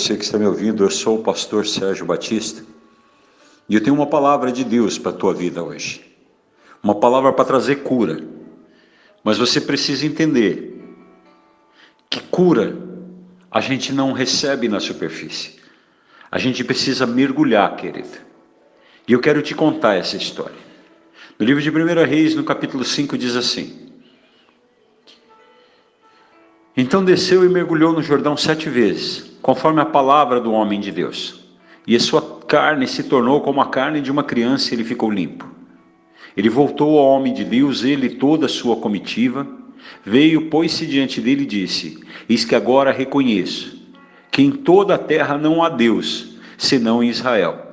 [0.00, 2.64] você que está me ouvindo, eu sou o pastor Sérgio Batista
[3.68, 6.04] e eu tenho uma palavra de Deus para a tua vida hoje.
[6.82, 8.20] Uma palavra para trazer cura.
[9.22, 10.82] Mas você precisa entender
[12.08, 12.76] que cura
[13.50, 15.60] a gente não recebe na superfície.
[16.30, 18.08] A gente precisa mergulhar, querido.
[19.06, 20.58] E eu quero te contar essa história.
[21.38, 23.92] No livro de 1 Reis, no capítulo 5, diz assim:
[26.76, 31.40] Então desceu e mergulhou no Jordão sete vezes, conforme a palavra do homem de Deus.
[31.86, 35.10] E a sua carne se tornou como a carne de uma criança e ele ficou
[35.10, 35.48] limpo.
[36.36, 39.46] Ele voltou ao homem de Deus, ele e toda a sua comitiva.
[40.04, 43.80] Veio, pôs-se diante dele e disse: Eis que agora reconheço
[44.30, 47.66] que em toda a terra não há Deus, senão em Israel.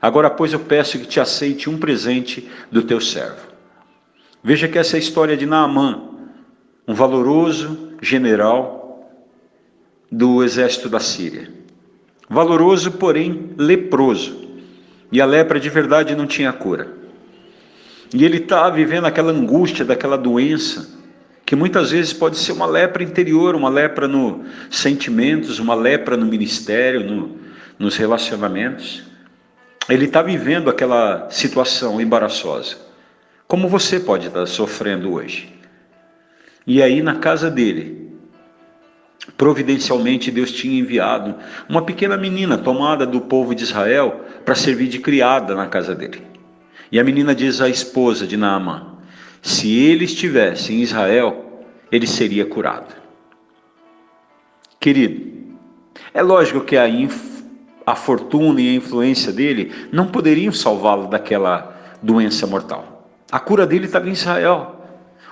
[0.00, 3.50] Agora, pois, eu peço que te aceite um presente do teu servo.
[4.42, 6.00] Veja que essa é a história de Naamã,
[6.88, 8.79] um valoroso general
[10.10, 11.50] do exército da Síria.
[12.28, 14.48] Valoroso, porém leproso.
[15.12, 16.92] E a lepra de verdade não tinha cura.
[18.12, 20.98] E ele está vivendo aquela angústia daquela doença,
[21.46, 26.26] que muitas vezes pode ser uma lepra interior, uma lepra nos sentimentos, uma lepra no
[26.26, 27.36] ministério, no,
[27.78, 29.02] nos relacionamentos.
[29.88, 32.76] Ele está vivendo aquela situação embaraçosa,
[33.48, 35.52] como você pode estar sofrendo hoje.
[36.66, 38.09] E aí, na casa dele,
[39.36, 41.34] providencialmente Deus tinha enviado
[41.68, 46.22] uma pequena menina tomada do povo de Israel para servir de criada na casa dele.
[46.90, 48.94] E a menina diz à esposa de Naamã:
[49.42, 52.94] se ele estivesse em Israel, ele seria curado.
[54.78, 55.56] Querido,
[56.14, 56.86] é lógico que a,
[57.86, 63.08] a fortuna e a influência dele não poderiam salvá-lo daquela doença mortal.
[63.30, 64.76] A cura dele estava em Israel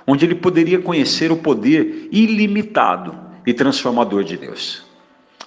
[0.07, 4.83] onde ele poderia conhecer o poder ilimitado e transformador de Deus.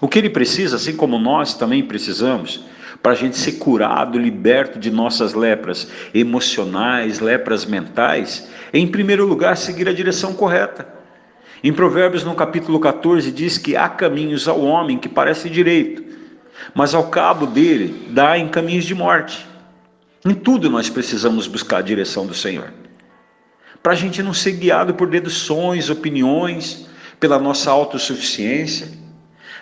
[0.01, 2.65] O que ele precisa, assim como nós também precisamos,
[3.01, 9.25] para a gente ser curado, liberto de nossas lepras emocionais, lepras mentais, é em primeiro
[9.25, 10.89] lugar seguir a direção correta.
[11.63, 16.03] Em Provérbios, no capítulo 14, diz que há caminhos ao homem que parecem direito,
[16.75, 19.47] mas ao cabo dele dá em caminhos de morte.
[20.27, 22.73] Em tudo nós precisamos buscar a direção do Senhor
[23.83, 26.87] para a gente não ser guiado por deduções, opiniões,
[27.23, 28.89] pela nossa autossuficiência.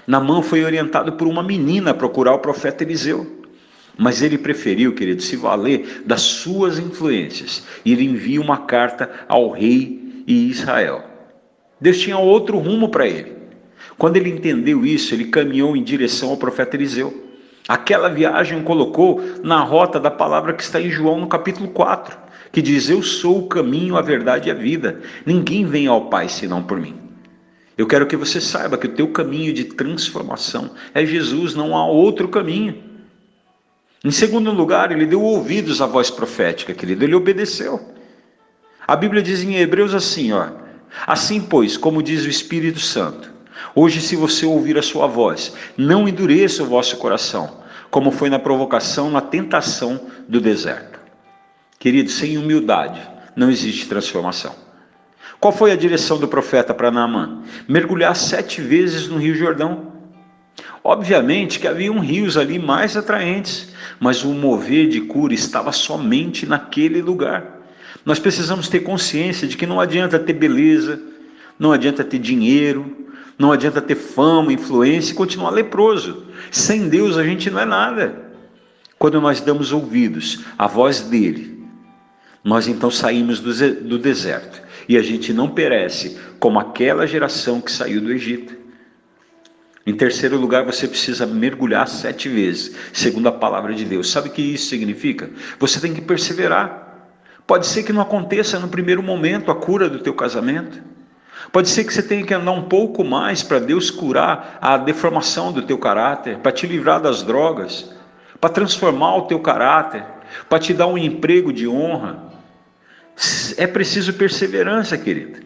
[0.07, 3.45] Namã foi orientado por uma menina a procurar o profeta Eliseu.
[3.99, 7.63] Mas ele preferiu, querido, se valer das suas influências.
[7.85, 11.05] E ele envia uma carta ao rei e Israel.
[11.79, 13.37] Deus tinha outro rumo para ele.
[13.99, 17.29] Quando ele entendeu isso, ele caminhou em direção ao profeta Eliseu.
[17.69, 22.17] Aquela viagem o colocou na rota da palavra que está em João no capítulo 4
[22.53, 25.01] que diz: Eu sou o caminho, a verdade e a vida.
[25.25, 27.00] Ninguém vem ao Pai senão por mim.
[27.81, 31.87] Eu quero que você saiba que o teu caminho de transformação é Jesus, não há
[31.87, 32.77] outro caminho.
[34.05, 37.81] Em segundo lugar, ele deu ouvidos à voz profética, querido, ele obedeceu.
[38.87, 40.51] A Bíblia diz em Hebreus assim, ó:
[41.07, 43.33] Assim, pois, como diz o Espírito Santo,
[43.75, 48.39] hoje se você ouvir a sua voz, não endureça o vosso coração, como foi na
[48.39, 49.99] provocação, na tentação
[50.29, 51.01] do deserto.
[51.79, 53.01] Querido, sem humildade
[53.35, 54.55] não existe transformação.
[55.41, 57.43] Qual foi a direção do profeta para Naamã?
[57.67, 59.91] Mergulhar sete vezes no Rio Jordão.
[60.85, 67.01] Obviamente que haviam rios ali mais atraentes, mas o mover de cura estava somente naquele
[67.01, 67.59] lugar.
[68.05, 71.01] Nós precisamos ter consciência de que não adianta ter beleza,
[71.59, 73.09] não adianta ter dinheiro,
[73.39, 76.27] não adianta ter fama, influência e continuar leproso.
[76.51, 78.31] Sem Deus a gente não é nada.
[78.99, 81.60] Quando nós damos ouvidos à voz dele,
[82.43, 88.01] nós então saímos do deserto e a gente não perece como aquela geração que saiu
[88.01, 88.57] do Egito.
[89.87, 94.11] Em terceiro lugar, você precisa mergulhar sete vezes, segundo a palavra de Deus.
[94.11, 95.31] Sabe o que isso significa?
[95.59, 97.09] Você tem que perseverar.
[97.47, 100.83] Pode ser que não aconteça no primeiro momento a cura do teu casamento.
[101.51, 105.51] Pode ser que você tenha que andar um pouco mais para Deus curar a deformação
[105.51, 107.91] do teu caráter, para te livrar das drogas,
[108.41, 110.05] para transformar o teu caráter,
[110.49, 112.30] para te dar um emprego de honra,
[113.57, 115.41] é preciso perseverança, querida.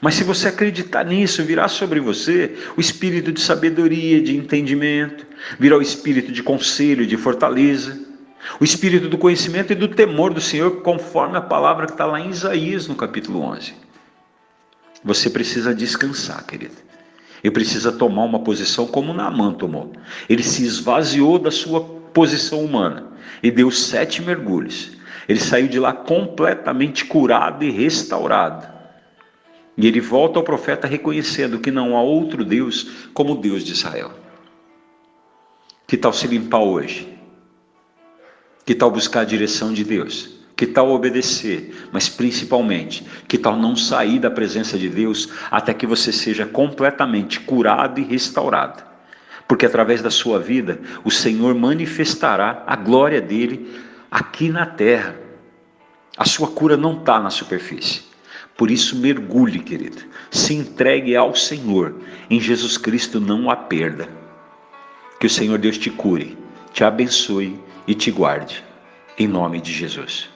[0.00, 5.26] Mas se você acreditar nisso, virá sobre você o espírito de sabedoria, de entendimento,
[5.58, 8.00] virá o espírito de conselho, de fortaleza,
[8.58, 12.20] o espírito do conhecimento e do temor do Senhor, conforme a palavra que está lá
[12.20, 13.74] em Isaías, no capítulo 11.
[15.04, 16.74] Você precisa descansar, querida.
[17.44, 19.92] E precisa tomar uma posição como Naamã tomou.
[20.28, 23.08] Ele se esvaziou da sua posição humana
[23.42, 28.66] e deu sete mergulhos ele saiu de lá completamente curado e restaurado.
[29.76, 33.72] E ele volta ao profeta reconhecendo que não há outro Deus como o Deus de
[33.72, 34.12] Israel.
[35.86, 37.08] Que tal se limpar hoje?
[38.64, 40.42] Que tal buscar a direção de Deus?
[40.54, 41.88] Que tal obedecer?
[41.90, 47.40] Mas principalmente, que tal não sair da presença de Deus até que você seja completamente
[47.40, 48.82] curado e restaurado?
[49.48, 53.68] Porque através da sua vida, o Senhor manifestará a glória dele
[54.12, 55.16] aqui na terra.
[56.18, 58.02] A sua cura não está na superfície.
[58.54, 60.02] Por isso, mergulhe, querido.
[60.30, 61.96] Se entregue ao Senhor.
[62.28, 64.06] Em Jesus Cristo não há perda.
[65.18, 66.36] Que o Senhor Deus te cure,
[66.72, 68.62] te abençoe e te guarde.
[69.18, 70.28] Em nome de Jesus.